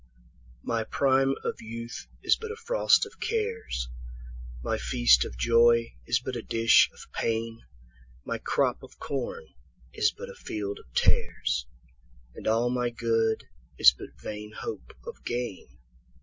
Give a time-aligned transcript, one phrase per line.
[0.65, 6.35] 1My prime of youth is but a frost of cares,2My feast of joy is but
[6.35, 9.45] a dish of pain,3My crop of corn
[9.93, 13.43] is but a field of tares,4And all my good
[13.77, 15.67] is but vain hope of gain.